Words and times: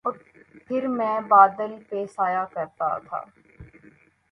اور 0.05 0.13
پھر 0.67 0.87
میں 0.89 1.19
بادل 1.27 1.75
پہ 1.89 2.05
سایہ 2.15 2.45
کرتا 2.53 2.97
تھا 2.99 3.23